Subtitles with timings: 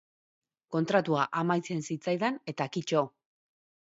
[0.75, 3.03] Kontratua amaitzen zitzaidan eta kito.